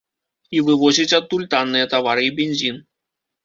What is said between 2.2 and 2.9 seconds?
і бензін.